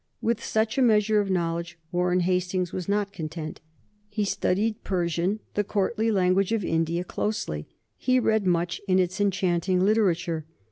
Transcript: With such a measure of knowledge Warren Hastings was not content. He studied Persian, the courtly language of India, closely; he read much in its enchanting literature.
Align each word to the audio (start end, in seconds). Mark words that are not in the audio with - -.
With 0.19 0.43
such 0.43 0.79
a 0.79 0.81
measure 0.81 1.19
of 1.19 1.29
knowledge 1.29 1.77
Warren 1.91 2.21
Hastings 2.21 2.73
was 2.73 2.89
not 2.89 3.13
content. 3.13 3.61
He 4.09 4.23
studied 4.25 4.83
Persian, 4.83 5.41
the 5.53 5.63
courtly 5.63 6.09
language 6.09 6.51
of 6.51 6.65
India, 6.65 7.03
closely; 7.03 7.67
he 7.97 8.19
read 8.19 8.47
much 8.47 8.81
in 8.87 8.97
its 8.97 9.21
enchanting 9.21 9.85
literature. 9.85 10.47